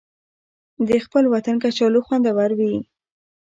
د 0.87 0.89
خپل 1.05 1.23
وطن 1.33 1.55
کچالو 1.63 1.99
خوندور 2.05 2.49
وي 2.59 2.75